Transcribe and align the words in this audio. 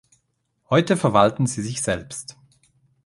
Heute 0.71 0.97
verwalten 0.97 1.45
sie 1.45 1.61
sich 1.61 1.83
selbst. 1.83 2.35